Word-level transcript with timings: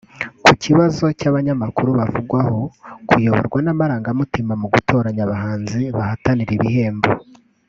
Ku 0.43 0.51
kibazo 0.63 1.05
cy’abanyamakuru 1.19 1.89
bavugwaho 1.99 2.59
kuyoborwa 3.07 3.59
n’amarangamutima 3.65 4.53
mu 4.61 4.67
gutoranya 4.73 5.21
abahanzi 5.27 5.81
bahatanira 5.95 6.51
ibihembo 6.59 7.09